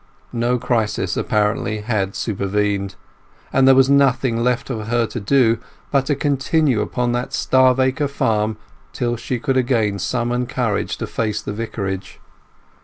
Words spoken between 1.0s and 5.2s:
apparently, had supervened; and there was nothing left for her to